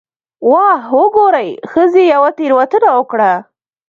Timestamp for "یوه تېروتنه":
2.13-2.89